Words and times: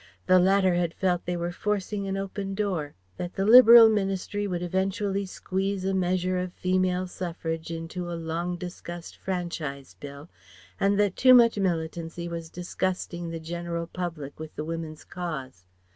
The 0.25 0.39
latter 0.39 0.73
had 0.73 0.95
felt 0.95 1.27
they 1.27 1.37
were 1.37 1.51
forcing 1.51 2.07
an 2.07 2.17
open 2.17 2.55
door; 2.55 2.95
that 3.17 3.35
the 3.35 3.45
Liberal 3.45 3.87
Ministry 3.87 4.47
would 4.47 4.63
eventually 4.63 5.27
squeeze 5.27 5.85
a 5.85 5.93
measure 5.93 6.39
of 6.39 6.53
Female 6.53 7.05
Suffrage 7.05 7.69
into 7.69 8.03
the 8.05 8.15
long 8.15 8.57
discussed 8.57 9.15
Franchise 9.15 9.95
Bill; 9.99 10.27
and 10.79 10.99
that 10.99 11.15
too 11.15 11.35
much 11.35 11.59
militancy 11.59 12.27
was 12.27 12.49
disgusting 12.49 13.29
the 13.29 13.39
general 13.39 13.85
public 13.85 14.39
with 14.39 14.55
the 14.55 14.65
Woman's 14.65 15.03
cause. 15.03 15.67